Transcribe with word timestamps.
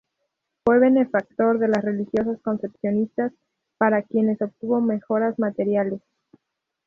Fue 0.65 0.79
benefactor 0.79 1.59
de 1.59 1.67
las 1.67 1.83
religiosas 1.85 2.41
"Concepcionistas", 2.41 3.33
para 3.77 4.01
quienes 4.01 4.41
obtuvo 4.41 4.81
mejoras 4.81 5.37
materiales. 5.37 6.01